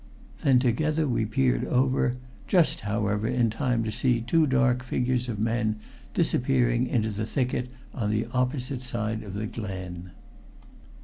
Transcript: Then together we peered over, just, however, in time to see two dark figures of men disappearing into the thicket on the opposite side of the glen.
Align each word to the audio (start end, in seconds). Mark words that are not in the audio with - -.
Then 0.41 0.57
together 0.57 1.07
we 1.07 1.27
peered 1.27 1.63
over, 1.63 2.17
just, 2.47 2.79
however, 2.79 3.27
in 3.27 3.51
time 3.51 3.83
to 3.83 3.91
see 3.91 4.19
two 4.19 4.47
dark 4.47 4.81
figures 4.81 5.29
of 5.29 5.37
men 5.37 5.75
disappearing 6.15 6.87
into 6.87 7.11
the 7.11 7.27
thicket 7.27 7.69
on 7.93 8.09
the 8.09 8.25
opposite 8.33 8.81
side 8.81 9.21
of 9.21 9.35
the 9.35 9.45
glen. 9.45 10.09